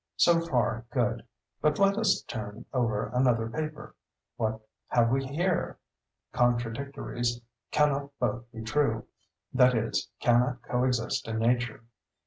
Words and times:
So 0.15 0.39
far 0.43 0.85
good—but 0.89 1.77
let 1.77 1.95
us 1.95 2.23
turn 2.23 2.65
over 2.73 3.11
another 3.13 3.47
paper. 3.47 3.93
What 4.35 4.59
have 4.87 5.11
we 5.11 5.23
here?—"Contradictories 5.27 7.39
cannot 7.69 8.09
both 8.17 8.51
be 8.51 8.63
true—that 8.63 9.75
is, 9.75 10.09
cannot 10.19 10.63
co 10.63 10.85
exist 10.85 11.27
in 11.27 11.37
nature." 11.37 11.83